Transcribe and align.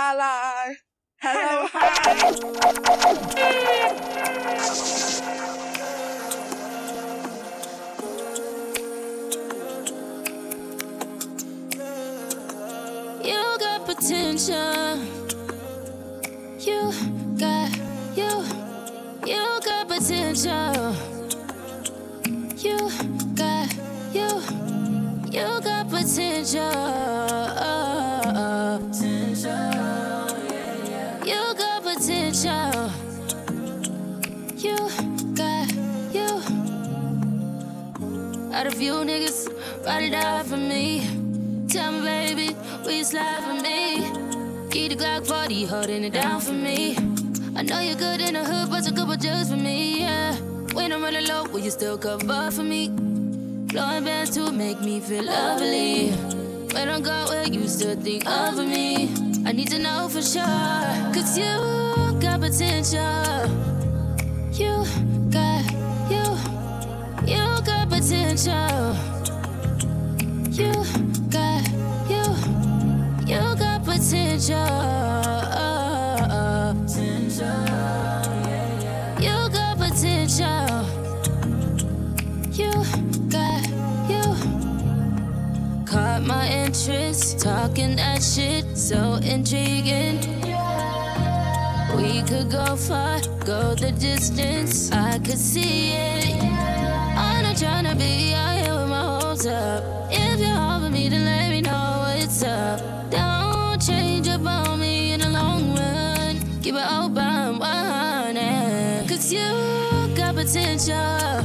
Hello. 0.00 0.74
Hello. 1.20 1.66
Hi. 1.72 2.30
You 13.24 13.42
got 13.58 13.86
potential. 13.86 15.02
You 16.60 16.92
got 17.36 17.76
you. 18.14 18.32
You 19.26 19.44
got 19.66 19.88
potential. 19.88 20.94
You 22.56 22.78
got 23.34 23.74
you. 24.14 24.30
You 25.32 25.60
got 25.60 25.90
potential. 25.90 26.87
Ride 39.88 40.02
it 40.02 40.14
out 40.14 40.46
for 40.46 40.58
me. 40.58 41.00
Tell 41.66 41.92
me, 41.92 42.00
baby, 42.02 42.56
will 42.84 42.92
you 42.92 43.04
slide 43.04 43.42
for 43.42 43.54
me? 43.54 44.04
Keep 44.70 44.90
the 44.90 44.96
Glock 44.96 45.26
40, 45.26 45.64
holding 45.64 46.04
it 46.04 46.12
down 46.12 46.40
for 46.42 46.52
me. 46.52 46.94
I 47.56 47.62
know 47.62 47.80
you're 47.80 47.96
good 47.96 48.20
in 48.20 48.34
the 48.34 48.44
hood, 48.44 48.68
but 48.70 48.84
you 48.84 48.92
a 48.92 48.94
couple 48.94 49.16
jugs 49.16 49.48
for 49.50 49.56
me, 49.56 50.00
yeah. 50.00 50.34
When 50.74 50.92
I'm 50.92 51.02
running 51.02 51.26
low, 51.26 51.44
will 51.44 51.60
you 51.60 51.70
still 51.70 51.96
cover 51.96 52.50
for 52.50 52.62
me? 52.62 52.90
Blowing 53.72 54.04
bands 54.04 54.30
to 54.36 54.52
make 54.52 54.78
me 54.82 55.00
feel 55.00 55.24
lovely. 55.24 56.10
When 56.74 56.88
I 56.90 57.00
go 57.00 57.24
will 57.30 57.48
you 57.48 57.66
still 57.66 57.96
think 57.96 58.26
of 58.28 58.58
me. 58.58 59.08
I 59.46 59.52
need 59.52 59.68
to 59.68 59.78
know 59.78 60.08
for 60.10 60.20
sure, 60.20 60.92
cause 61.14 61.38
you 61.38 61.52
got 62.20 62.40
potential. 62.40 63.40
You 64.52 64.84
got, 65.30 65.64
you, 66.12 66.24
you 67.32 67.42
got 67.64 67.88
potential. 67.88 68.87
You 74.48 74.54
got 79.52 79.76
potential. 79.76 80.86
You 82.52 82.72
got 83.28 83.68
you. 84.08 84.24
Caught 85.84 86.22
my 86.22 86.48
interest, 86.48 87.40
talking 87.40 87.96
that 87.96 88.22
shit, 88.22 88.64
so 88.74 89.16
intriguing. 89.16 90.18
We 91.94 92.22
could 92.22 92.50
go 92.50 92.74
far, 92.76 93.20
go 93.44 93.74
the 93.74 93.92
distance. 93.92 94.90
I 94.92 95.18
could 95.18 95.36
see 95.36 95.92
it. 95.92 96.42
I'm 96.42 97.42
not 97.42 97.56
tryna 97.56 97.98
be 97.98 98.32
out 98.32 98.56
here 98.64 98.74
with 98.76 98.88
my 98.88 99.20
hopes 99.20 99.44
up. 99.44 99.84
If 100.10 100.40
you're 100.40 100.48
hoping 100.48 100.92
me, 100.92 101.10
then 101.10 101.26
let 101.26 101.50
me 101.50 101.60
know 101.60 101.98
what's 102.00 102.42
up. 102.42 102.97
Keep 106.68 106.74
it 106.74 106.92
open, 106.92 107.58
one 107.60 109.08
Cause 109.08 109.32
you 109.32 109.40
got 110.14 110.34
potential. 110.34 111.42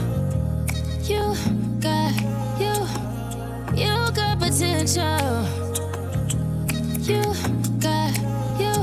You 1.01 1.33
got, 1.79 2.11
you, 2.59 2.73
you 3.73 4.11
got 4.11 4.37
potential. 4.37 5.47
You 6.99 7.23
got, 7.79 8.17
you, 8.59 8.73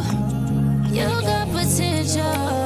you 0.97 1.09
got 1.21 1.47
potential. 1.53 2.60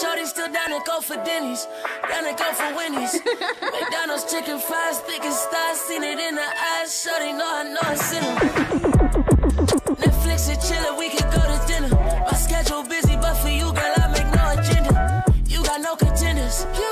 Shorty, 0.00 0.24
still 0.24 0.50
down 0.52 0.70
to 0.70 0.80
go 0.86 1.00
for 1.00 1.16
Denny's. 1.24 1.66
Down 2.08 2.24
to 2.24 2.34
go 2.34 2.52
for 2.52 2.74
Winnie's. 2.76 3.14
McDonald's 3.74 4.30
chicken 4.30 4.58
fries, 4.58 5.00
thick 5.00 5.24
as 5.24 5.38
stars, 5.38 5.78
seen 5.78 6.02
it 6.02 6.18
in 6.18 6.34
the 6.34 6.48
eyes. 6.72 6.88
Shorty 7.02 7.32
know 7.32 7.50
I 7.60 7.62
know 7.64 7.86
it's 7.92 8.12
in 8.12 8.24
'em. 8.24 8.36
Netflix 10.02 10.48
and 10.48 10.60
chillin', 10.60 10.98
we 10.98 11.08
can 11.10 11.26
go 11.30 11.40
to 11.40 11.58
dinner. 11.66 11.90
My 12.24 12.32
schedule 12.32 12.82
busy, 12.84 13.16
but 13.16 13.34
for 13.34 13.48
you, 13.48 13.72
girl, 13.72 13.94
I 13.96 14.06
make 14.16 14.30
no 14.34 14.44
agenda. 14.60 15.24
You 15.46 15.62
got 15.64 15.80
no 15.80 15.96
contenders. 15.96 16.66
You 16.78 16.89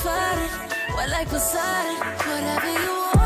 provide 0.00 0.38
it. 0.38 0.94
What 0.94 1.10
like 1.10 1.30
whatever 2.26 2.70
you 2.70 2.88
want. 2.88 3.19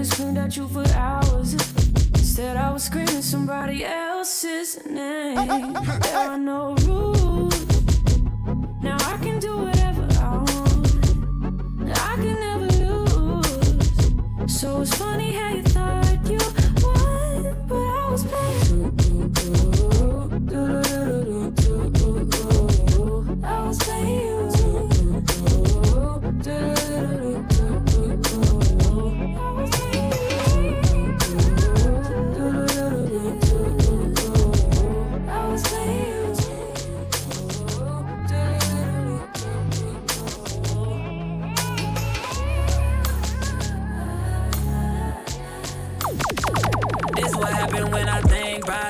Could've 0.00 0.14
screamed 0.14 0.38
at 0.38 0.56
you 0.56 0.66
for 0.66 0.88
hours. 0.94 1.52
Instead, 2.14 2.56
I 2.56 2.70
was 2.72 2.84
screaming 2.84 3.20
somebody 3.20 3.84
else's 3.84 4.78
name. 4.86 5.34
There 5.34 6.16
are 6.16 6.38
no 6.38 6.74
rules. 6.86 7.66
Now 8.80 8.96
I 8.96 9.18
can 9.18 9.38
do 9.40 9.58
whatever 9.58 10.08
I 10.22 10.36
want. 10.38 11.98
I 11.98 12.16
can 12.16 12.40
never 12.40 12.66
lose. 12.82 14.58
So 14.58 14.80
it's 14.80 14.94
funny 14.94 15.32
how 15.32 15.52
you 15.54 15.62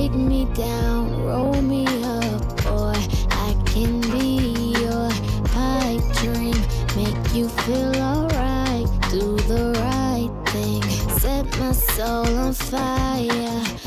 Break 0.00 0.14
me 0.14 0.46
down, 0.54 1.26
roll 1.26 1.60
me 1.60 1.84
up, 1.84 2.64
boy. 2.64 2.96
I 3.32 3.54
can 3.66 4.00
be 4.00 4.72
your 4.80 5.10
pipe 5.52 6.00
dream, 6.22 6.56
make 6.96 7.34
you 7.34 7.50
feel 7.50 7.94
alright. 7.96 8.86
Do 9.10 9.36
the 9.36 9.74
right 9.76 10.30
thing, 10.52 10.82
set 11.18 11.44
my 11.58 11.72
soul 11.72 12.34
on 12.38 12.54
fire. 12.54 13.79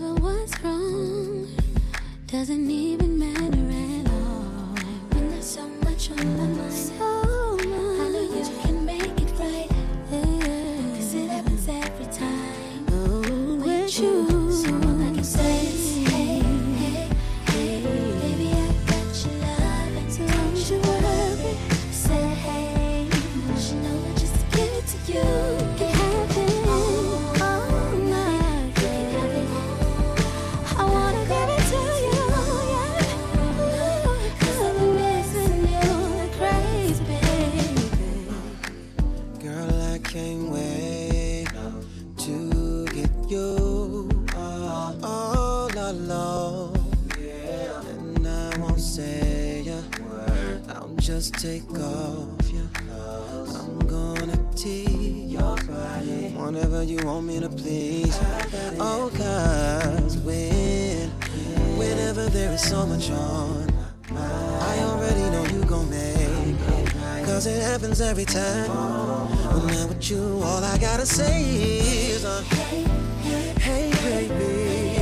Whatever 0.00 0.14
was 0.22 0.62
wrong 0.62 1.46
doesn't 2.26 2.70
even 2.70 3.18
matter 3.18 4.02
at 4.02 4.12
all. 4.12 4.74
When 5.12 5.30
there's 5.30 5.44
so 5.44 5.68
much 5.84 6.10
on 6.10 6.36
my 6.36 6.46
mind, 6.46 7.09
Cause 67.40 67.46
it 67.46 67.62
happens 67.62 68.02
every 68.02 68.26
time. 68.26 68.68
When 68.68 69.74
I'm 69.74 69.88
with 69.88 70.10
you, 70.10 70.42
all 70.44 70.62
I 70.62 70.76
gotta 70.76 71.06
say 71.06 71.42
is, 71.42 72.22
uh, 72.22 72.42
hey, 72.42 73.90
baby. 74.02 74.28
Baby, 74.28 74.99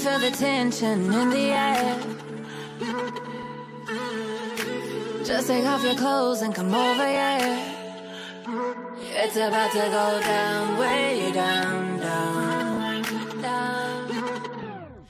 feel 0.00 0.18
the 0.18 0.30
tension 0.30 1.12
in 1.12 1.30
the 1.30 1.50
air. 1.52 1.98
Just 5.24 5.46
take 5.48 5.66
off 5.66 5.82
your 5.84 5.94
clothes 5.94 6.40
and 6.40 6.54
come 6.54 6.72
over, 6.74 7.06
here. 7.06 7.58
It's 9.22 9.36
about 9.36 9.70
to 9.72 9.78
go 9.78 10.20
down, 10.20 10.78
way 10.78 11.30
down, 11.34 11.98
down, 12.00 13.02
down. 13.42 14.08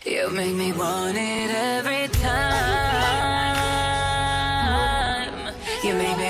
You 0.04 0.28
make 0.30 0.56
me 0.56 0.72
want 0.72 1.16
it 1.16 1.50
every 1.76 2.08
time. 2.08 2.50
You 5.84 5.94
make 5.94 6.18
me 6.18 6.29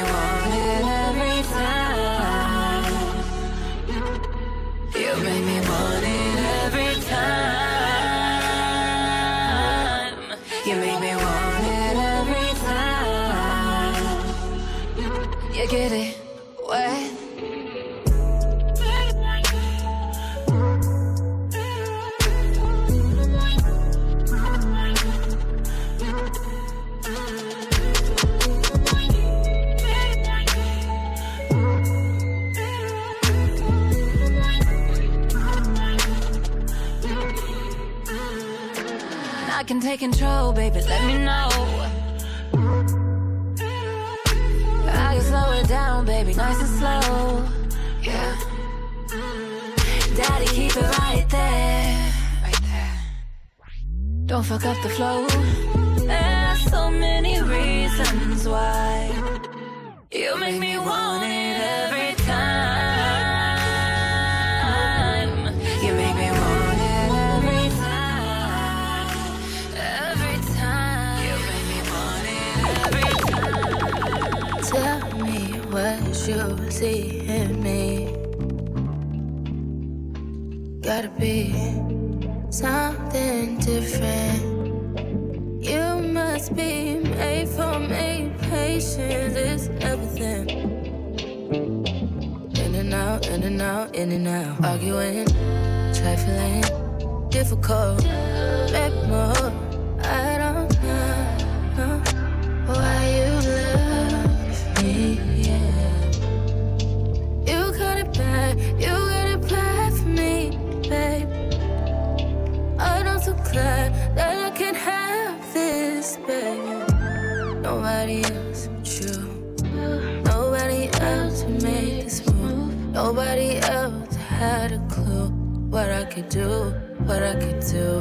I 127.50 127.52
do. 127.54 128.00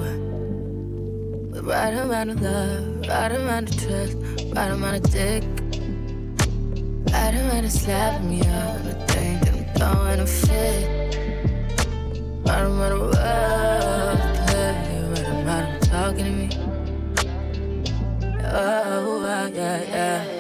With 1.50 1.66
right 1.66 1.94
amount 1.96 2.30
of 2.30 2.42
love, 2.42 3.08
right 3.08 3.32
amount 3.32 3.70
of 3.72 3.82
trust, 3.82 4.16
right 4.54 4.72
amount 4.72 4.98
of 4.98 5.12
dick. 5.12 5.44
Right 7.12 7.34
amount 7.34 7.66
of 7.66 7.72
slapping 7.72 8.30
me 8.30 8.42
up, 8.42 8.86
I 8.86 8.94
think 9.08 9.42
that 9.42 9.56
I'm 9.58 9.66
throwing 9.76 10.20
a 10.20 10.28
fit. 10.28 11.16
Right 12.46 12.62
amount 12.62 12.94
of 12.94 13.02
love, 13.12 14.20
play, 14.46 15.26
amount 15.26 15.84
of 15.84 15.90
talking 15.90 16.26
to 16.26 16.32
me. 16.32 16.50
Oh, 18.54 19.24
yeah, 19.26 19.82
yeah. 19.90 20.39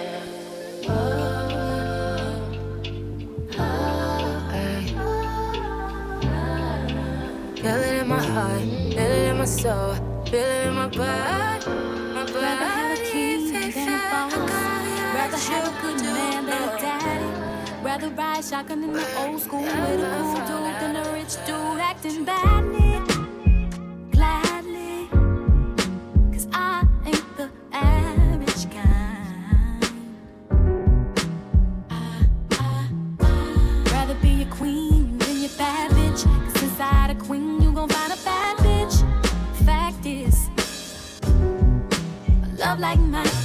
Soul, 9.50 9.96
feel 10.25 10.39
it 10.39 10.68
in 10.68 10.74
my 10.75 10.88
body, 10.88 11.65
my 12.13 12.24
body. 12.24 12.39
Rather 12.39 12.65
have 12.65 13.00
a 13.00 13.12
king 13.12 13.51
than 13.51 13.89
a 13.89 13.98
boss. 14.12 14.34
Rather 15.15 15.38
have 15.38 15.65
a 15.68 15.82
good 15.82 16.01
man 16.03 16.46
than 16.46 16.70
a 16.70 16.77
daddy. 16.79 17.84
Rather 17.84 18.10
ride 18.10 18.46
shotgun 18.46 18.84
in 18.84 18.94
the 18.94 19.06
old 19.22 19.41
school 19.41 19.62
with 19.62 19.74
a 19.74 20.18
cool 20.18 20.36
dude 20.48 20.75
than 20.82 20.96
a 20.96 21.13
rich 21.13 21.36
dude 21.48 21.79
acting 21.79 22.24
badly. 22.25 22.88
Like 42.79 42.98
mine 43.00 43.38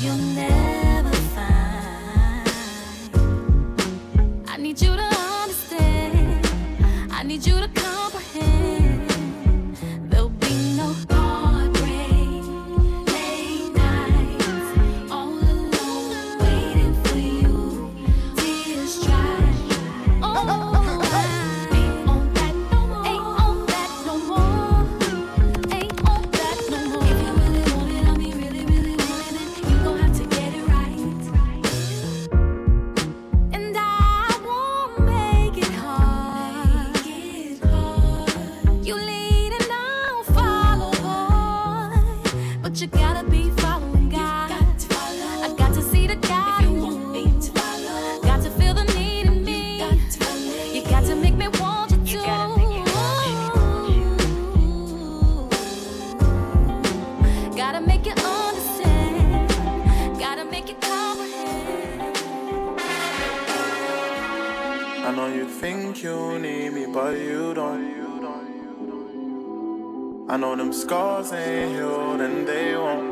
you 65.34 65.48
think 65.48 66.02
you 66.02 66.38
need 66.38 66.72
me, 66.72 66.86
but 66.86 67.18
you 67.18 67.54
don't. 67.54 68.04
I 70.28 70.36
know 70.36 70.56
them 70.56 70.72
scars 70.72 71.32
ain't 71.32 71.72
healed 71.74 72.20
and 72.20 72.48
they 72.48 72.74
won't. 72.74 73.04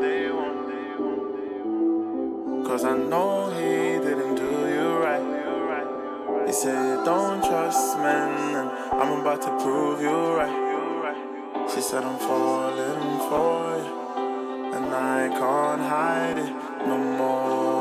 Cause 2.72 2.84
I 2.86 2.96
know 2.96 3.50
he 3.50 4.00
didn't 4.00 4.36
do 4.36 4.50
you 4.74 4.96
right. 4.96 6.46
He 6.46 6.52
said, 6.54 7.04
Don't 7.04 7.44
trust 7.44 7.98
men, 7.98 8.30
and 8.56 8.70
I'm 8.98 9.20
about 9.20 9.42
to 9.42 9.50
prove 9.62 10.00
you 10.00 10.36
right. 10.40 11.68
She 11.74 11.82
said, 11.82 12.02
I'm 12.02 12.18
falling 12.18 13.18
for 13.28 13.76
you, 13.76 14.74
and 14.74 14.86
I 14.94 15.28
can't 15.28 15.82
hide 15.82 16.38
it 16.38 16.52
no 16.86 16.96
more. 16.96 17.71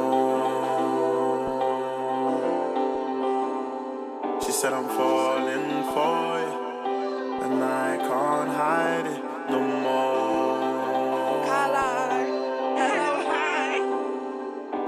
Said, 4.62 4.74
I'm 4.74 4.88
falling 4.90 5.70
for 5.92 6.40
you, 6.44 6.54
and 7.44 7.64
I 7.64 7.98
can't 7.98 8.52
hide 8.62 9.08
it 9.08 9.24
no 9.50 9.60
more. 9.86 10.62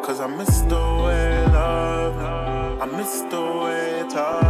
Cause 0.06 0.20
I 0.20 0.28
miss 0.28 0.62
the 0.62 0.86
way 1.04 1.46
love. 1.48 2.82
I 2.84 2.86
miss 2.86 3.22
the 3.32 3.42
way 3.64 4.04
you 4.12 4.43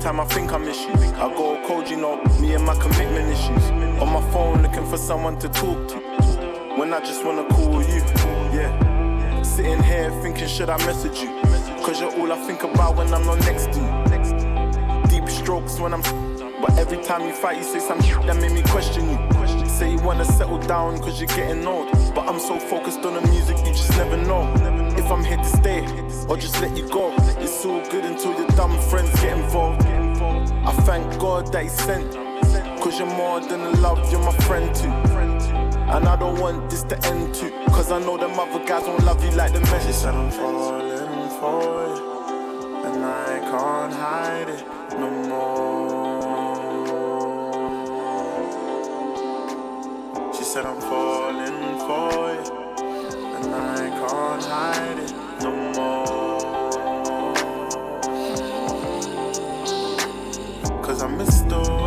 time 0.00 0.20
I 0.20 0.24
think 0.26 0.52
I 0.52 0.58
miss 0.58 0.80
you, 0.82 0.92
I 0.92 1.28
go 1.34 1.60
cold, 1.66 1.88
you 1.88 1.96
know, 1.96 2.22
me 2.40 2.54
and 2.54 2.64
my 2.64 2.74
commitment 2.74 3.30
issues. 3.30 3.70
On 4.00 4.08
my 4.12 4.20
phone 4.30 4.62
looking 4.62 4.86
for 4.86 4.96
someone 4.96 5.38
to 5.40 5.48
talk 5.48 5.88
to. 5.88 5.96
When 6.76 6.92
I 6.92 7.00
just 7.00 7.24
wanna 7.24 7.44
call 7.48 7.82
you, 7.82 8.00
yeah. 8.54 9.42
Sitting 9.42 9.82
here 9.82 10.10
thinking, 10.22 10.46
should 10.46 10.70
I 10.70 10.76
message 10.86 11.18
you? 11.20 11.28
Cause 11.82 12.00
you're 12.00 12.14
all 12.20 12.32
I 12.32 12.36
think 12.46 12.62
about 12.62 12.96
when 12.96 13.12
I'm 13.12 13.24
not 13.24 13.40
next 13.40 13.72
to 13.72 13.80
you. 13.80 15.02
Deep 15.08 15.28
strokes 15.28 15.80
when 15.80 15.92
I'm 15.92 16.02
But 16.60 16.78
every 16.78 17.02
time 17.02 17.22
you 17.22 17.32
fight, 17.32 17.56
you 17.56 17.64
say 17.64 17.80
some 17.80 18.00
shit 18.00 18.22
that 18.26 18.36
made 18.36 18.52
me 18.52 18.62
question 18.62 19.08
you. 19.10 19.66
Say 19.66 19.92
you 19.92 20.00
wanna 20.00 20.24
settle 20.24 20.58
down 20.58 20.98
cause 20.98 21.20
you're 21.20 21.28
getting 21.28 21.66
old. 21.66 21.90
But 22.14 22.28
I'm 22.28 22.38
so 22.38 22.58
focused 22.58 23.00
on 23.00 23.14
the 23.14 23.22
music, 23.32 23.58
you 23.58 23.72
just 23.72 23.90
never 23.96 24.16
know. 24.16 24.77
If 25.08 25.12
I'm 25.12 25.24
here 25.24 25.38
to 25.38 25.44
stay 25.44 25.80
or 26.28 26.36
just 26.36 26.60
let 26.60 26.76
you 26.76 26.86
go. 26.86 27.14
It's 27.38 27.64
all 27.64 27.80
good 27.88 28.04
until 28.04 28.34
your 28.38 28.46
dumb 28.48 28.78
friends 28.90 29.10
get 29.22 29.38
involved. 29.38 29.86
I 29.86 30.72
thank 30.84 31.18
God 31.18 31.50
that 31.50 31.62
He 31.62 31.70
sent. 31.70 32.12
Cause 32.78 32.98
you're 32.98 33.08
more 33.16 33.40
than 33.40 33.62
a 33.62 33.70
love, 33.80 34.12
you're 34.12 34.22
my 34.22 34.36
friend 34.44 34.74
too. 34.74 34.90
And 34.90 36.06
I 36.06 36.14
don't 36.14 36.38
want 36.38 36.68
this 36.68 36.82
to 36.82 37.06
end 37.06 37.34
too. 37.34 37.50
Cause 37.68 37.90
I 37.90 38.00
know 38.00 38.18
them 38.18 38.38
other 38.38 38.62
guys 38.66 38.82
won't 38.82 39.02
love 39.02 39.24
you 39.24 39.30
like 39.30 39.54
the 39.54 39.60
men. 39.60 39.80
She 39.86 39.94
said 39.94 40.14
I'm 40.14 40.30
falling 40.30 41.30
for 41.40 41.86
you. 41.96 42.84
And 42.84 43.02
I 43.02 43.38
can't 43.50 43.94
hide 43.94 44.50
it 44.50 44.62
no 44.98 45.08
more. 50.20 50.34
She 50.34 50.44
said 50.44 50.66
I'm 50.66 50.78
falling 50.82 51.78
for 51.78 52.52
you. 52.52 52.57
I 53.46 53.88
can't 54.00 54.44
hide 54.44 54.98
it 54.98 55.12
no 55.42 55.52
more. 55.76 56.38
Cause 60.82 61.02
I 61.02 61.06
miss 61.06 61.40
the 61.42 61.77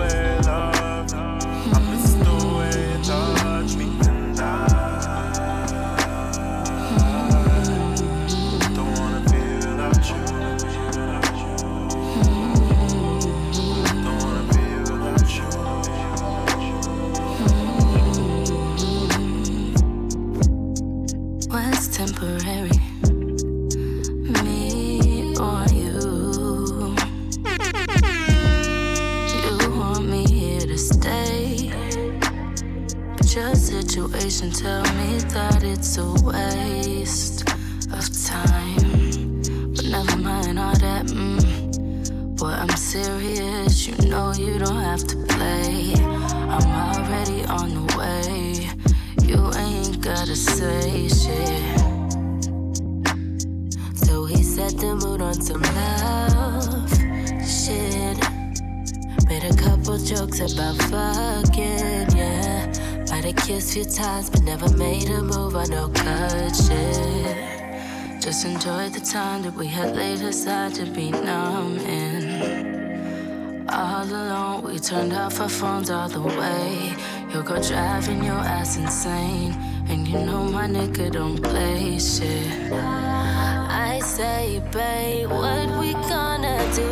the 69.02 69.08
time 69.08 69.42
that 69.42 69.54
we 69.56 69.68
had 69.68 69.96
laid 69.96 70.22
aside 70.22 70.74
to 70.76 70.86
be 70.86 71.12
numb 71.12 71.78
in. 71.80 73.66
All 73.70 74.04
alone, 74.04 74.64
we 74.64 74.80
turned 74.80 75.14
off 75.14 75.40
our 75.40 75.50
phones 75.50 75.90
all 75.90 76.10
the 76.10 76.22
way. 76.22 76.94
Your 77.32 77.44
girl 77.44 77.62
driving 77.62 78.24
your 78.24 78.42
ass 78.58 78.78
insane. 78.78 79.54
And 79.90 80.08
you 80.08 80.20
know 80.20 80.44
my 80.44 80.68
nigga 80.68 81.12
don't 81.12 81.42
play 81.42 81.98
shit. 82.00 82.72
I 82.74 84.00
say, 84.04 84.62
babe, 84.72 85.30
what 85.30 85.70
we 85.80 85.94
gonna 85.94 86.60
do? 86.76 86.92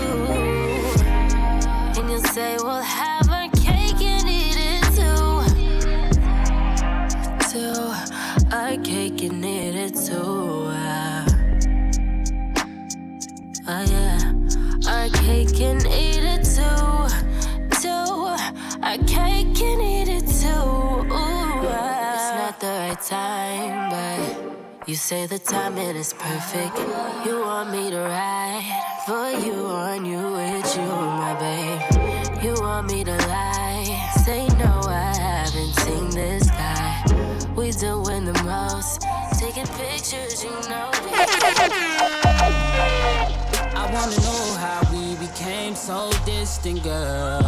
And 2.00 2.10
you 2.10 2.20
say, 2.34 2.58
we'll 2.58 2.82
have 2.82 3.30
our 3.30 3.50
cake 3.50 4.02
and 4.02 4.28
eat 4.40 4.58
it 4.74 4.84
too. 4.98 5.44
Too, 7.52 7.94
our 8.56 8.78
cake 8.84 9.22
and 9.24 9.46
eat 9.46 9.76
it 9.76 9.96
too. 10.08 10.39
Oh 13.72 13.84
yeah, 13.84 14.34
our 14.90 15.10
cake 15.10 15.62
and 15.62 15.86
eat 15.86 16.24
it 16.26 16.44
too. 16.44 17.06
Too, 17.80 18.34
our 18.82 18.98
cake 19.06 19.62
and 19.62 19.82
eat 19.84 20.10
it 20.10 20.26
too. 20.26 20.48
Ooh, 20.50 21.14
ah. 21.14 22.16
It's 22.16 22.32
not 22.42 22.60
the 22.60 22.66
right 22.66 23.00
time, 23.00 23.92
but 23.92 24.90
you 24.90 24.96
say 24.96 25.28
the 25.28 25.38
timing 25.38 25.96
is 25.96 26.14
perfect. 26.14 26.80
You 27.24 27.42
want 27.42 27.70
me 27.72 27.92
to 27.92 28.00
ride 28.00 28.66
for 29.06 29.30
you 29.46 29.68
on 29.68 30.04
you 30.04 30.18
with 30.18 30.76
you, 30.76 30.90
my 31.22 31.36
babe. 31.38 32.44
You 32.44 32.56
want 32.60 32.92
me 32.92 33.04
to 33.04 33.16
lie, 33.28 34.10
say 34.26 34.48
no, 34.58 34.82
I 34.88 35.14
haven't 35.14 35.76
seen 35.76 36.10
this 36.10 36.50
guy. 36.50 37.04
We 37.56 37.70
doing 37.70 38.26
the 38.26 38.34
most, 38.44 39.06
taking 39.40 39.68
pictures, 39.78 40.44
you 40.44 40.50
know. 40.72 40.90
I 43.76 43.90
wanna 43.94 44.16
know 44.18 44.54
how 44.58 44.82
we 44.92 45.16
became 45.16 45.76
so 45.76 46.12
distant, 46.26 46.84
girl. 46.84 47.42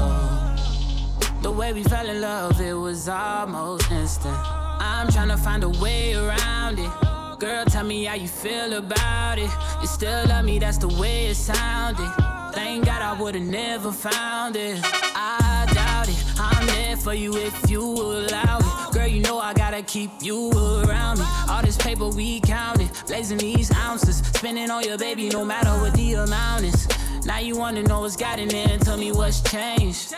The 1.42 1.52
way 1.52 1.74
we 1.74 1.84
fell 1.84 2.08
in 2.08 2.22
love, 2.22 2.62
it 2.62 2.74
was 2.74 3.10
almost 3.10 3.92
instant. 3.92 4.38
I'm 4.80 5.08
tryna 5.08 5.40
find 5.40 5.64
a 5.64 5.70
way 5.70 6.14
around 6.14 6.80
it. 6.80 6.92
Girl, 7.40 7.66
tell 7.66 7.84
me 7.84 8.06
how 8.06 8.16
you 8.16 8.28
feel 8.28 8.74
about 8.74 9.40
it. 9.40 9.50
You 9.82 9.88
still 9.88 10.28
love 10.28 10.46
me, 10.46 10.60
that's 10.60 10.78
the 10.78 10.88
way 10.88 11.28
it 11.28 11.36
sounded. 11.36 12.12
Thank 12.54 12.86
God 12.86 13.02
I 13.02 13.20
would've 13.20 13.42
never 13.42 13.92
found 13.92 14.56
it. 14.56 14.80
I 14.84 15.68
doubt 15.74 16.10
it. 16.10 16.24
I'm 16.38 16.68
there 16.68 16.98
for 16.98 17.14
you 17.14 17.36
if 17.38 17.70
you 17.70 17.82
allow 17.82 18.60
it. 18.60 18.71
Girl, 18.92 19.08
you 19.08 19.22
know 19.22 19.40
I 19.40 19.54
gotta 19.54 19.82
keep 19.82 20.12
you 20.22 20.52
around 20.84 21.20
me. 21.20 21.26
All 21.50 21.62
this 21.62 21.78
paper 21.78 22.10
we 22.10 22.42
counted, 22.42 22.90
blazing 23.08 23.38
these 23.38 23.72
ounces. 23.74 24.18
Spending 24.18 24.70
on 24.70 24.84
your 24.84 24.98
baby, 24.98 25.30
no 25.30 25.46
matter 25.46 25.70
what 25.82 25.94
the 25.94 26.14
amount 26.14 26.66
is. 26.66 26.88
Now 27.26 27.40
you 27.40 27.58
wanna 27.58 27.84
know 27.84 28.02
what's 28.02 28.18
got 28.18 28.38
in 28.38 28.50
there 28.50 28.68
and 28.70 28.82
tell 28.82 28.98
me 28.98 29.12
what's 29.14 29.40
changed. 29.42 30.14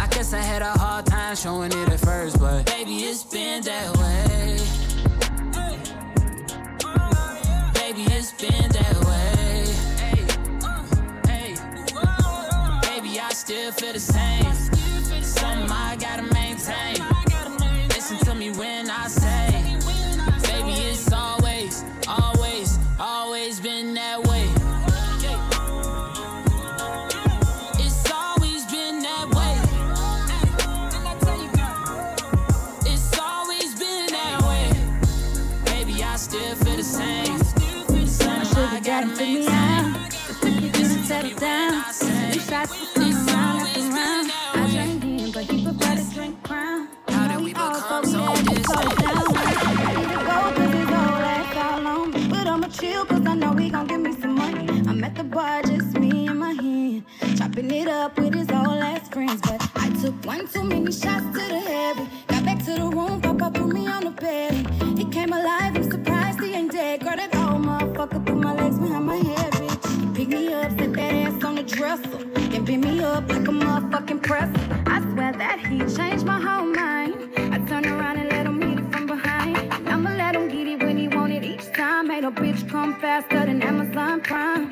I 0.00 0.06
guess 0.10 0.32
I 0.32 0.40
had 0.40 0.62
a 0.62 0.70
hard 0.78 1.06
time 1.06 1.34
showing 1.34 1.72
it 1.72 1.88
at 1.88 2.00
first, 2.00 2.38
but 2.38 2.66
baby, 2.66 2.98
it's 2.98 3.24
been 3.24 3.62
that 3.64 3.96
way. 3.96 4.58
Baby, 7.74 8.02
it's 8.12 8.32
been 8.32 8.70
that 8.70 8.96
way. 9.08 9.64
Baby, 12.82 13.20
I 13.20 13.32
still 13.32 13.72
feel 13.72 13.92
the 13.92 14.00
same. 14.00 14.54
Something 15.22 15.70
I 15.70 15.96
gotta 15.96 16.31
too 60.62 60.68
many 60.68 60.92
shots 60.92 61.24
to 61.38 61.48
the 61.48 61.60
head. 61.60 61.96
We 61.98 62.06
Got 62.28 62.44
back 62.44 62.58
to 62.64 62.74
the 62.74 62.88
room, 62.96 63.20
Papa 63.20 63.50
threw 63.54 63.68
me 63.68 63.86
on 63.88 64.04
the 64.04 64.10
bed. 64.10 64.54
He 64.96 65.04
came 65.04 65.32
alive, 65.32 65.74
I'm 65.76 65.90
surprised 65.90 66.40
he 66.40 66.54
ain't 66.54 66.72
dead. 66.72 67.00
Girl, 67.00 67.16
that 67.16 67.34
old 67.34 67.62
motherfucker 67.64 68.24
threw 68.24 68.36
my 68.36 68.54
legs 68.54 68.78
behind 68.78 69.06
my 69.06 69.16
head, 69.16 69.52
bitch. 69.52 70.14
Pick 70.14 70.28
me 70.28 70.52
up, 70.52 70.70
set 70.78 70.92
that 70.92 71.14
ass 71.14 71.44
on 71.44 71.54
the 71.56 71.62
dresser. 71.62 72.18
Then 72.50 72.64
pick 72.64 72.78
me 72.78 73.02
up 73.02 73.28
like 73.28 73.48
a 73.48 73.54
motherfucking 73.64 74.22
presser. 74.22 74.82
I 74.86 75.00
swear 75.12 75.32
that 75.32 75.58
he 75.66 75.78
changed 75.96 76.24
my 76.24 76.40
whole 76.40 76.66
mind. 76.66 77.14
I 77.54 77.58
turned 77.68 77.86
around 77.86 78.18
and 78.18 78.28
let 78.30 78.46
him 78.46 78.60
hit 78.60 78.78
it 78.78 78.92
from 78.92 79.06
behind. 79.06 79.56
And 79.56 79.88
I'ma 79.88 80.10
let 80.10 80.36
him 80.36 80.48
get 80.48 80.66
it 80.68 80.82
when 80.82 80.96
he 80.96 81.08
wanted 81.08 81.44
each 81.44 81.66
time. 81.72 82.08
Made 82.08 82.24
a 82.24 82.30
bitch 82.30 82.68
come 82.68 83.00
faster 83.00 83.44
than 83.46 83.62
Amazon 83.62 84.20
Prime. 84.20 84.71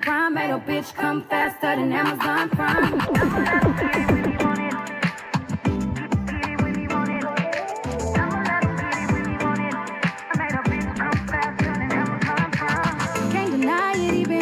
Prime 0.00 0.34
made 0.34 0.50
a 0.50 0.58
bitch 0.58 0.94
come 0.94 1.22
faster 1.24 1.76
than 1.76 1.92
Amazon 1.92 2.48
Prime. 2.48 3.00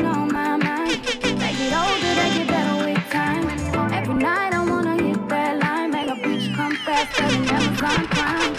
On 0.00 0.32
my 0.32 0.56
mind. 0.56 1.04
They 1.04 1.52
get 1.58 1.72
older, 1.74 2.14
they 2.14 2.30
get 2.34 2.46
better 2.48 2.76
with 2.84 3.10
time. 3.10 3.48
Every 3.92 4.14
night 4.14 4.52
I 4.54 4.64
wanna 4.64 5.02
hit 5.02 5.28
that 5.28 5.58
line, 5.58 5.90
make 5.90 6.08
a 6.08 6.14
bitch 6.14 6.54
come 6.54 6.76
faster 6.76 7.26
than 7.28 7.48
Amazon 7.48 8.06
Prime. 8.06 8.54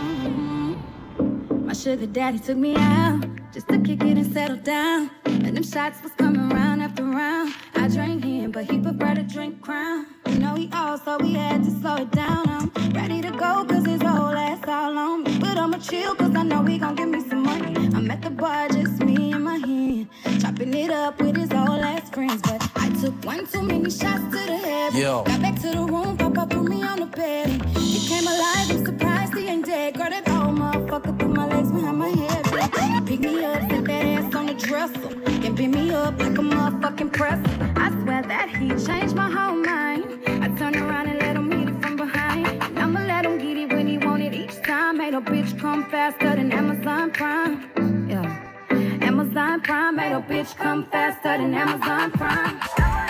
Mm-hmm. 0.00 1.66
My 1.66 1.72
sugar 1.72 2.06
daddy 2.06 2.38
took 2.40 2.56
me 2.56 2.74
out 2.76 3.35
kick 3.86 4.02
it 4.02 4.16
and 4.18 4.32
settle 4.32 4.56
down. 4.56 5.10
And 5.26 5.56
them 5.56 5.62
shots 5.62 6.02
was 6.02 6.10
coming 6.12 6.48
round 6.48 6.82
after 6.82 7.04
round. 7.04 7.54
I 7.76 7.86
drank 7.86 8.24
him, 8.24 8.50
but 8.50 8.64
he 8.68 8.80
preferred 8.80 9.14
to 9.14 9.22
drink 9.22 9.62
crown. 9.62 10.06
You 10.26 10.38
know 10.40 10.54
he 10.56 10.68
old, 10.74 11.04
so 11.04 11.18
we 11.18 11.34
had 11.34 11.62
to 11.62 11.70
slow 11.80 11.96
it 11.96 12.10
down. 12.10 12.48
I'm 12.48 12.90
ready 12.90 13.22
to 13.22 13.30
go, 13.30 13.64
cause 13.64 13.86
his 13.86 14.02
whole 14.02 14.36
ass 14.48 14.58
all 14.66 14.98
on 14.98 15.22
me. 15.22 15.38
But 15.38 15.56
I'ma 15.56 15.78
chill, 15.78 16.16
cause 16.16 16.34
I 16.34 16.42
know 16.42 16.64
he 16.64 16.78
gon' 16.78 16.96
give 16.96 17.08
me 17.08 17.20
some 17.20 17.44
money. 17.44 17.76
I'm 17.94 18.10
at 18.10 18.22
the 18.22 18.30
bar, 18.30 18.68
just 18.70 19.04
me 19.04 19.32
and 19.32 19.44
my 19.44 19.58
hand. 19.58 20.08
Chopping 20.40 20.74
it 20.74 20.90
up 20.90 21.20
with 21.20 21.36
his 21.36 21.52
old 21.52 21.80
ass 21.92 22.10
friends. 22.10 22.42
But 22.42 22.68
I 22.74 22.88
took 23.00 23.14
one 23.24 23.46
too 23.46 23.62
many 23.62 23.90
shots 23.90 24.24
to 24.32 24.40
the 24.50 24.58
head. 24.66 24.94
Yo. 24.94 25.22
Got 25.22 25.42
back 25.42 25.60
to 25.60 25.70
the 25.70 25.84
room, 25.84 26.16
Papa 26.16 26.46
put 26.50 26.64
me 26.64 26.82
on 26.82 26.98
the 27.00 27.06
bed. 27.06 27.62
He 27.76 28.08
came 28.08 28.26
alive, 28.26 28.68
I'm 28.68 28.84
surprised 28.84 29.34
he 29.34 29.46
ain't 29.46 29.64
dead. 29.64 29.94
Girl, 29.94 30.10
that 30.10 30.28
old 30.28 30.58
motherfucker 30.58 31.16
threw 31.20 31.28
my 31.28 31.46
legs 31.46 31.70
behind 31.70 31.98
my 31.98 32.08
head. 32.08 32.46
Pick 33.06 33.20
me 33.20 33.44
up, 33.44 33.65
dresser. 34.58 35.08
And 35.26 35.56
beat 35.56 35.68
me 35.68 35.90
up 35.92 36.18
like 36.18 36.38
a 36.38 36.42
motherfucking 36.42 37.12
presser. 37.12 37.72
I 37.76 37.90
swear 38.02 38.22
that 38.22 38.48
he 38.48 38.68
changed 38.84 39.14
my 39.14 39.30
whole 39.30 39.56
mind. 39.56 40.04
I 40.26 40.48
turned 40.58 40.76
around 40.76 41.08
and 41.08 41.18
let 41.18 41.36
him 41.36 41.50
hit 41.50 41.68
it 41.68 41.82
from 41.82 41.96
behind. 41.96 42.46
And 42.46 42.78
I'ma 42.78 43.00
let 43.00 43.24
him 43.24 43.38
get 43.38 43.56
it 43.56 43.72
when 43.72 43.86
he 43.86 43.98
want 43.98 44.22
it 44.22 44.34
each 44.34 44.60
time. 44.62 44.98
Made 44.98 45.14
a 45.14 45.20
bitch 45.20 45.58
come 45.58 45.88
faster 45.90 46.34
than 46.34 46.52
Amazon 46.52 47.10
Prime. 47.10 48.08
Yeah. 48.08 48.46
Amazon 49.02 49.60
Prime 49.60 49.96
made 49.96 50.12
a 50.12 50.20
bitch 50.20 50.56
come 50.56 50.84
faster 50.86 51.38
than 51.38 51.54
Amazon 51.54 52.10
Prime. 52.12 53.05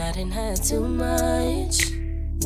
And 0.00 0.08
I 0.08 0.12
didn't 0.12 0.32
have 0.32 0.64
too 0.64 0.80
much. 0.80 1.90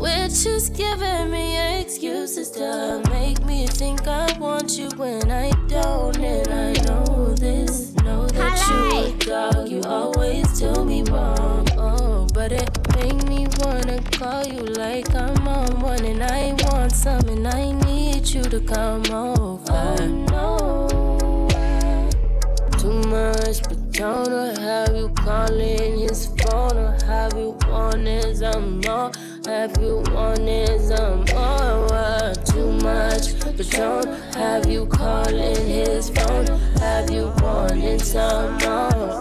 Which 0.01 0.45
is 0.45 0.71
giving 0.71 1.31
me 1.31 1.81
excuses 1.81 2.51
to 2.51 3.01
make 3.11 3.45
me 3.45 3.69
think 3.69 4.09
I 4.09 4.37
want 4.41 4.77
you 4.77 4.89
when 4.97 5.31
I 5.31 5.51
don't. 5.69 6.17
And 6.19 6.49
I 6.49 6.73
know 6.83 7.33
this, 7.35 7.95
know 8.03 8.27
that 8.27 8.59
you 8.69 9.07
a 9.07 9.53
dog. 9.53 9.69
You 9.69 9.83
always 9.83 10.59
do 10.59 10.85
me 10.85 11.05
wrong. 11.05 11.69
Oh, 11.79 12.27
but 12.35 12.51
it 12.51 12.71
make 12.97 13.23
me 13.29 13.47
wanna 13.61 14.03
call 14.11 14.45
you 14.45 14.63
like 14.63 15.15
I'm 15.15 15.47
on 15.47 15.79
one. 15.79 16.05
And 16.05 16.25
I 16.25 16.57
want 16.65 16.91
some, 16.91 17.29
and 17.29 17.47
I 17.47 17.71
need 17.87 18.27
you 18.27 18.43
to 18.43 18.59
come 18.63 19.05
over. 19.13 19.63
Oh, 19.71 20.07
no. 20.33 21.49
Too 22.81 23.01
much, 23.09 23.63
don't 23.95 24.29
know 24.29 24.53
how 24.61 24.93
you 24.93 25.09
calling 25.11 25.99
his 26.01 26.27
phone 26.27 26.77
or 26.77 26.99
have 27.07 27.33
you 27.35 27.57
wanted 27.69 28.37
some 28.37 28.81
more? 28.81 29.13
Have 29.47 29.77
you 29.81 30.03
wanted 30.11 30.81
some 30.81 31.25
more? 31.27 31.87
What? 31.87 32.45
Too 32.45 32.73
much 32.83 33.39
Patron? 33.57 34.09
Have 34.33 34.67
you 34.67 34.87
calling 34.87 35.67
his 35.69 36.11
phone? 36.11 36.47
Have 36.79 37.09
you 37.09 37.33
wanted 37.41 38.01
some 38.01 38.59
more? 38.59 39.21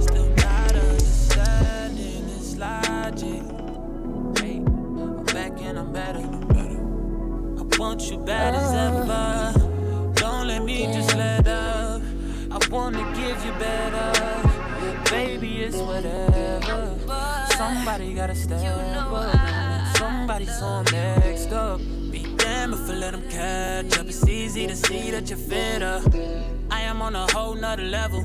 Still 0.00 0.30
not 0.36 0.74
understanding 0.74 2.26
this 2.28 2.56
logic. 2.56 3.42
Hey, 4.40 4.56
I'm 4.56 5.24
back 5.26 5.52
and 5.60 5.78
I'm 5.78 5.92
better. 5.92 6.24
I 7.60 7.78
want 7.78 8.10
you 8.10 8.16
bad 8.16 8.54
as 8.54 8.72
ever. 8.72 9.37
Baby, 15.10 15.62
it's 15.62 15.76
whatever. 15.78 16.60
Somebody 17.56 18.12
gotta 18.12 18.34
step 18.34 18.62
up. 18.96 19.96
Somebody's 19.96 20.60
on 20.60 20.84
next 20.92 21.50
up. 21.50 21.80
Be 22.10 22.26
damn 22.36 22.74
if 22.74 22.90
I 22.90 22.94
let 22.94 23.12
them 23.12 23.28
catch 23.30 23.98
up. 23.98 24.06
It's 24.06 24.26
easy 24.28 24.66
to 24.66 24.76
see 24.76 25.10
that 25.10 25.30
you're 25.30 25.38
fitter. 25.38 26.02
I 26.70 26.82
am 26.82 27.00
on 27.00 27.16
a 27.16 27.26
whole 27.32 27.54
nother 27.54 27.84
level. 27.84 28.22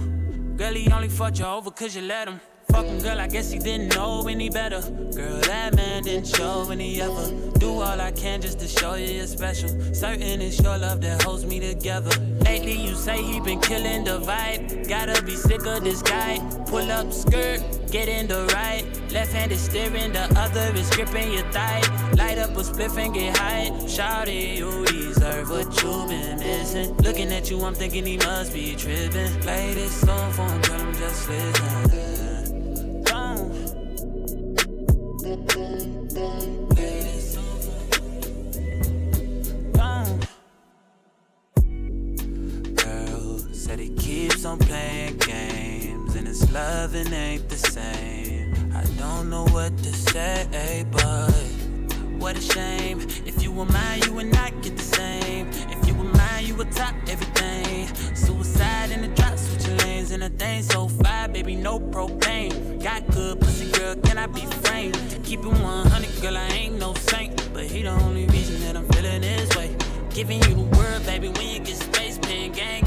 Girl, 0.57 0.73
he 0.73 0.91
only 0.91 1.07
fucked 1.07 1.39
you 1.39 1.45
over 1.45 1.71
cause 1.71 1.95
you 1.95 2.01
let 2.01 2.27
him. 2.27 2.41
Fuck 2.69 2.85
him, 2.85 2.99
girl, 3.01 3.19
I 3.19 3.27
guess 3.27 3.51
he 3.51 3.59
didn't 3.59 3.95
know 3.95 4.27
any 4.27 4.49
better. 4.49 4.81
Girl, 5.15 5.39
that 5.41 5.75
man 5.75 6.03
didn't 6.03 6.27
show 6.27 6.69
any 6.69 7.01
ever. 7.01 7.31
Do 7.59 7.69
all 7.81 8.01
I 8.01 8.11
can 8.11 8.41
just 8.41 8.59
to 8.59 8.67
show 8.67 8.95
you 8.95 9.05
you're 9.05 9.27
special. 9.27 9.69
Certain 9.93 10.41
it's 10.41 10.59
your 10.61 10.77
love 10.77 11.01
that 11.01 11.23
holds 11.23 11.45
me 11.45 11.59
together. 11.59 12.11
Lately, 12.43 12.73
you 12.73 12.95
say 12.95 13.21
he 13.21 13.39
been 13.39 13.59
killing 13.59 14.03
the 14.03 14.19
vibe. 14.19 14.87
Gotta 14.87 15.21
be 15.23 15.35
sick 15.35 15.65
of 15.65 15.83
this 15.83 16.01
guy. 16.01 16.39
Pull 16.67 16.91
up 16.91 17.11
skirt, 17.11 17.61
get 17.91 18.07
in 18.07 18.27
the 18.27 18.45
right. 18.53 18.83
Left 19.11 19.31
hand 19.31 19.51
is 19.51 19.61
steering, 19.61 20.11
the 20.11 20.23
other 20.37 20.71
is 20.75 20.89
gripping 20.91 21.31
your 21.33 21.49
thigh. 21.51 21.81
Light 22.17 22.37
up 22.37 22.51
a 22.51 22.63
spliff 22.63 22.97
and 22.97 23.13
get 23.13 23.37
high. 23.37 23.69
Shawty, 23.85 24.57
you 24.57 24.85
deserve 24.85 25.49
what 25.49 25.81
you 25.81 26.07
been 26.07 26.39
missing. 26.39 26.95
Looking 26.97 27.31
at 27.31 27.49
you, 27.49 27.61
I'm 27.63 27.75
thinking 27.75 28.05
he 28.05 28.17
must 28.17 28.53
be 28.53 28.75
tripping. 28.75 29.31
Play 29.41 29.73
this 29.73 29.93
song 29.93 30.31
for 30.33 30.43
him, 30.43 30.61
tell 30.61 30.79
him 30.79 30.95
just 30.95 31.29
listen. 31.29 32.12
Loving 46.83 47.13
ain't 47.13 47.47
the 47.47 47.55
same. 47.55 48.51
I 48.75 48.83
don't 48.99 49.29
know 49.29 49.45
what 49.55 49.71
to 49.77 49.91
say, 49.93 50.85
but 50.91 51.31
what 52.19 52.35
a 52.35 52.41
shame. 52.41 52.99
If 53.25 53.41
you 53.41 53.53
were 53.53 53.69
mine, 53.77 54.01
you 54.03 54.11
would 54.15 54.31
not 54.33 54.51
get 54.61 54.75
the 54.75 54.83
same. 54.83 55.47
If 55.75 55.87
you 55.87 55.93
were 55.93 56.11
mine, 56.21 56.45
you 56.45 56.55
would 56.55 56.73
top 56.73 56.93
everything. 57.07 57.87
Suicide 58.13 58.91
in 58.91 59.01
the 59.01 59.07
drop, 59.15 59.37
switching 59.37 59.77
lanes 59.77 60.11
and 60.11 60.23
a 60.25 60.29
thing 60.29 60.61
so 60.61 60.89
fire, 60.89 61.29
baby, 61.29 61.55
no 61.55 61.79
propane. 61.79 62.83
Got 62.83 63.07
good 63.11 63.39
pussy, 63.39 63.71
girl, 63.71 63.95
can 63.95 64.17
I 64.17 64.27
be 64.27 64.45
framed? 64.63 64.97
Keep 65.23 65.45
it 65.45 65.53
100, 65.53 66.21
girl, 66.21 66.35
I 66.35 66.47
ain't 66.47 66.79
no 66.79 66.93
saint, 66.95 67.31
but 67.53 67.63
he 67.63 67.83
the 67.83 67.91
only 67.91 68.25
reason 68.25 68.59
that 68.63 68.75
I'm 68.75 68.85
feeling 68.89 69.21
this 69.21 69.55
way. 69.55 69.73
Giving 70.09 70.43
you 70.43 70.53
the 70.61 70.77
word, 70.77 71.05
baby, 71.05 71.29
when 71.29 71.47
you 71.47 71.59
get 71.59 71.77
space, 71.77 72.17
pen 72.17 72.51
gang, 72.51 72.83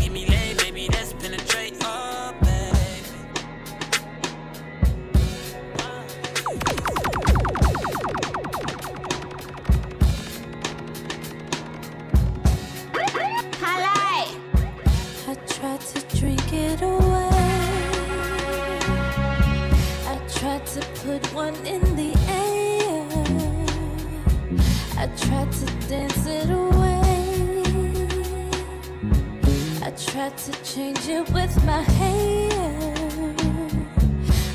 to 30.47 30.53
change 30.63 31.09
it 31.09 31.29
with 31.31 31.65
my 31.65 31.83
hair. 31.99 32.53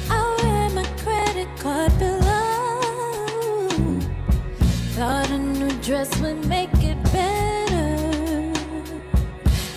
I 0.09 0.37
ran 0.41 0.73
my 0.73 0.85
credit 1.03 1.49
card 1.59 1.91
below. 1.99 2.79
Thought 4.95 5.29
a 5.31 5.37
new 5.37 5.71
dress 5.81 6.09
would 6.21 6.45
make 6.47 6.69
it 6.75 6.97
better. 7.11 8.53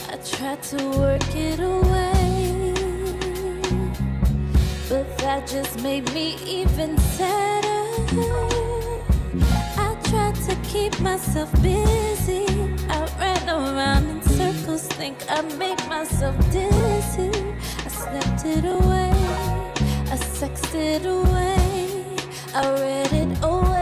I 0.09 0.17
tried 0.19 0.63
to 0.71 0.77
work 1.01 1.35
it 1.35 1.59
away, 1.59 2.75
but 4.89 5.19
that 5.19 5.49
just 5.49 5.83
made 5.83 6.05
me 6.15 6.37
even 6.47 6.97
sadder. 6.97 7.87
I 9.77 9.97
tried 10.05 10.37
to 10.49 10.55
keep 10.63 11.01
myself 11.01 11.51
busy. 11.61 12.47
I 12.89 13.05
ran 13.19 13.49
around 13.49 14.14
circles, 14.79 14.87
think 14.99 15.17
I 15.29 15.43
made 15.57 15.79
myself 15.89 16.37
dizzy. 16.51 17.31
I 17.85 17.89
slept 17.89 18.45
it 18.45 18.65
away, 18.65 19.13
I 20.11 20.17
sexed 20.17 20.75
it 20.75 21.07
away, 21.07 22.17
I 22.55 22.71
read 22.81 23.13
it. 23.13 23.39
Away, 23.43 23.74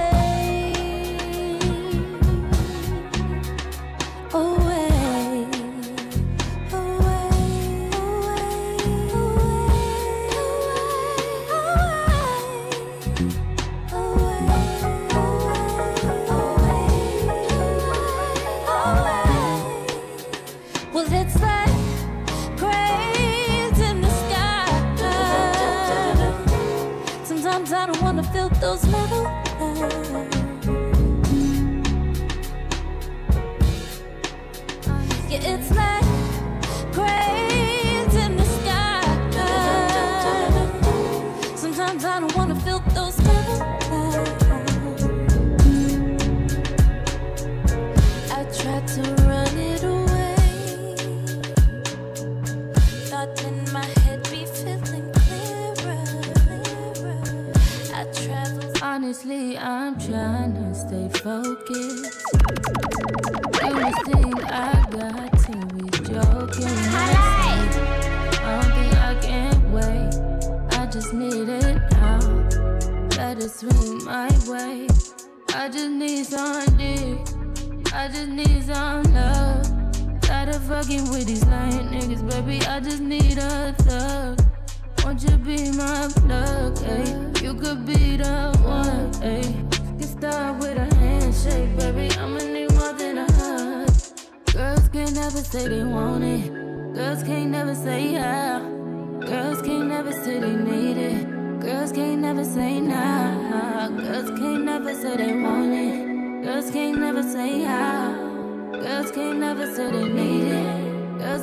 Feel 28.43 28.49
those 28.61 28.85
metal 28.89 29.22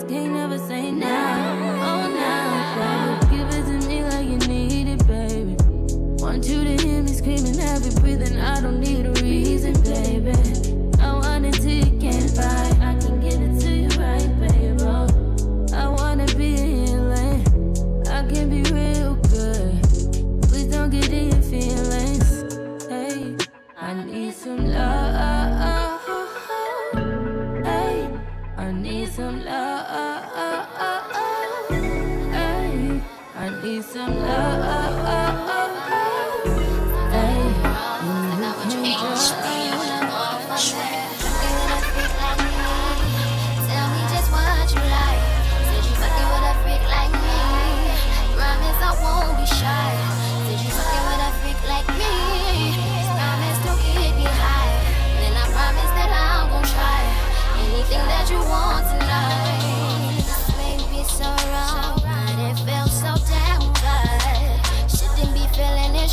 can't 0.10 0.34
never 0.34 0.58
say 0.58 0.90
nah. 0.90 1.19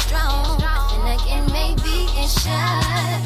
strong. 0.06 0.62
And 0.92 1.08
I 1.08 1.16
can 1.18 1.46
maybe 1.52 2.08
and 2.16 2.30
shine. 2.30 3.25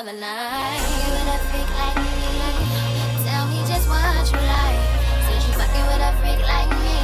For 0.00 0.06
the 0.06 0.18
night. 0.18 0.80
With 1.12 1.28
a 1.28 1.38
freak 1.50 1.70
like 1.76 1.96
me? 2.00 2.16
Tell 3.26 3.44
me 3.52 3.60
just 3.68 3.86
what 3.88 4.24
you 4.32 4.40
like. 4.40 4.80
Said 5.26 5.40
you 5.44 5.52
fucking 5.60 5.86
with 5.92 6.08
a 6.08 6.12
freak 6.20 6.40
like 6.40 6.70
me. 6.80 6.96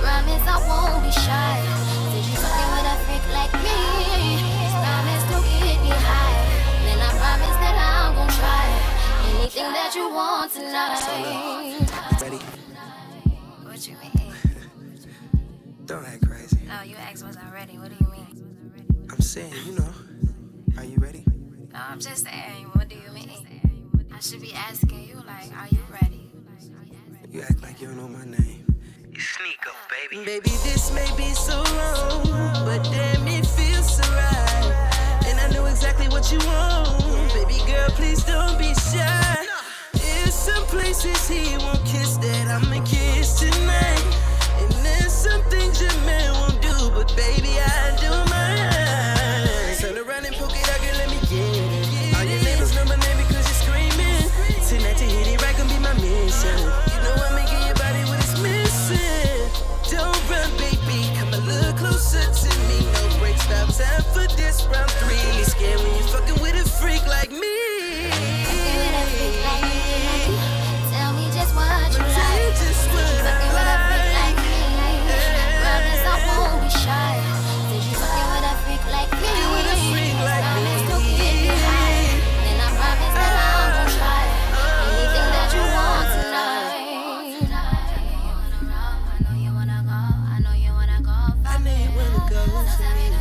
Promise 0.00 0.44
I 0.48 0.56
won't 0.68 1.04
be 1.04 1.12
shy. 1.12 1.56
Said 2.08 2.24
you 2.24 2.36
fucking 2.40 2.70
with 2.72 2.92
a 2.92 2.96
freak 3.04 3.24
like 3.36 3.52
me. 3.60 3.76
Promise 4.72 5.24
to 5.28 5.36
get 5.52 5.78
me 5.84 5.92
high. 6.08 6.36
Then 6.86 6.98
I 6.98 7.10
promise 7.20 7.56
that 7.60 7.76
I'm 7.76 8.14
gonna 8.16 8.32
try 8.40 8.64
anything 9.36 9.72
that 9.76 9.92
you 9.94 10.08
want 10.08 10.52
tonight. 10.52 11.04
Ready? 12.22 12.40
What 13.64 13.86
you 13.86 13.96
mean? 14.00 14.32
Don't 15.84 16.06
act 16.06 16.26
crazy. 16.26 16.58
No, 16.66 16.82
you 16.84 16.96
asked 16.96 17.26
was 17.26 17.36
I 17.36 17.52
ready. 17.52 17.76
What 17.76 17.90
do 17.90 17.96
you 18.00 18.10
mean? 18.10 19.06
I'm 19.10 19.20
saying, 19.20 19.52
you 19.66 19.72
know. 19.72 19.92
Are 20.78 20.84
you 20.84 20.96
ready? 20.98 21.24
No, 21.78 21.84
I'm 21.92 22.00
just 22.00 22.24
saying, 22.24 22.64
what 22.72 22.88
do 22.88 22.96
you 22.96 23.12
mean? 23.12 23.46
I 24.12 24.18
should 24.18 24.40
be 24.40 24.52
asking 24.52 25.04
you, 25.08 25.14
like, 25.24 25.48
are 25.56 25.68
you 25.70 25.78
ready? 26.02 26.28
You 27.30 27.42
act 27.42 27.62
like 27.62 27.80
you 27.80 27.86
don't 27.86 27.98
know 27.98 28.08
my 28.08 28.24
name. 28.24 28.64
You 29.12 29.20
sneak 29.20 29.64
up, 29.64 29.76
baby. 29.88 30.24
Baby, 30.24 30.50
this 30.66 30.92
may 30.92 31.08
be 31.16 31.30
so 31.34 31.54
wrong, 31.54 32.24
but 32.66 32.82
damn, 32.82 33.28
it 33.28 33.46
feels 33.46 33.96
so 33.96 34.02
right. 34.10 35.22
And 35.26 35.38
I 35.38 35.48
know 35.54 35.66
exactly 35.66 36.08
what 36.08 36.32
you 36.32 36.38
want. 36.38 37.32
Baby 37.32 37.60
girl, 37.70 37.90
please 37.90 38.24
don't 38.24 38.58
be 38.58 38.74
shy. 38.74 39.46
There's 39.92 40.34
some 40.34 40.64
places 40.64 41.28
he 41.28 41.58
won't 41.58 41.84
kiss 41.86 42.16
that 42.16 42.48
I'ma 42.48 42.84
kiss 42.84 43.38
tonight. 43.38 44.04
And 44.62 44.72
there's 44.84 45.12
some 45.12 45.42
things 45.44 45.80
your 45.80 45.94
man 46.02 46.32
won't 46.40 46.60
do, 46.60 46.90
but 46.90 47.14
baby, 47.14 47.54
I 47.60 47.96
don't 48.02 48.28
mind. 48.30 49.78
Turn 49.78 49.96
around 49.96 50.26
and 50.26 50.34
poke 50.34 50.56
it 50.56 50.68
out, 50.68 50.80
girl, 50.80 50.96
let 50.98 51.08
me 51.10 51.20
get 51.28 51.67
You 56.56 56.98
know 57.04 57.14
I'm 57.26 57.34
making 57.34 57.62
your 57.66 57.74
body 57.76 58.02
what 58.08 58.18
it's 58.20 58.40
missing. 58.40 59.50
Don't 59.90 60.30
run, 60.30 60.50
baby, 60.56 61.10
come 61.16 61.32
a 61.34 61.40
little 61.44 61.72
closer 61.74 62.24
to 62.24 62.50
me. 62.68 62.78
No 62.94 63.18
break, 63.18 63.36
stop 63.36 63.68
time 63.74 64.17
go 92.78 93.17